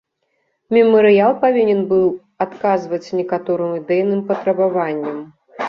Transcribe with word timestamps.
Мемарыял 0.75 1.33
павінен 1.43 1.83
быў 1.91 2.07
адказваць 2.47 3.13
некаторым 3.21 3.79
ідэйным 3.83 4.27
патрабаванням. 4.33 5.25